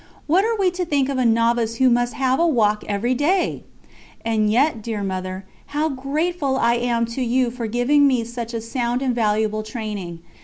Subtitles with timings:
[0.25, 3.63] What are we to think of a novice who must have a walk every day?"
[4.25, 5.45] And yet, dear Mother,
[5.77, 10.23] how grateful I am to you for giving me such a sound and valuable training.